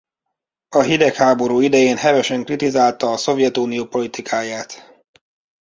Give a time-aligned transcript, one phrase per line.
[0.69, 5.01] A hidegháború idején hevesen kritizálta a Szovjetunió politikáját.